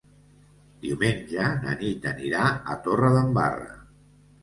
Diumenge 0.85 1.51
na 1.67 1.77
Nit 1.83 2.09
anirà 2.15 2.49
a 2.75 2.81
Torredembarra. 2.89 3.73